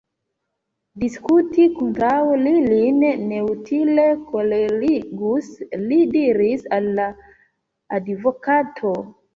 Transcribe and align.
Diskuti 1.01 1.67
kontraŭ 1.75 2.15
li 2.45 2.55
lin 2.71 2.99
neutile 3.33 4.09
kolerigus, 4.33 5.55
li 5.87 6.01
diris 6.19 6.69
al 6.81 6.91
la 7.01 7.11
advokato. 8.01 9.01